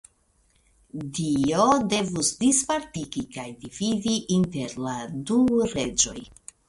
Dio 1.17 1.67
devus 1.93 2.31
dispartigi 2.45 3.25
kaj 3.35 3.45
dividi 3.67 4.17
inter 4.39 4.75
la 4.87 4.97
du 5.33 5.39
reĝoj. 5.77 6.17